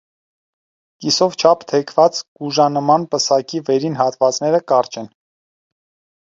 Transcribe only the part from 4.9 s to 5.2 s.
են։